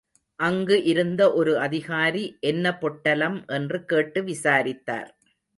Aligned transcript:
அங்கு 0.39 0.77
இருந்த 0.83 1.21
ஒரு 1.33 1.53
அதிகாரி, 1.59 2.23
என்ன 2.43 2.73
பொட்டலம் 2.77 3.39
என்று 3.49 3.79
கேட்டு 3.85 4.21
விசாரித்தார். 4.23 5.09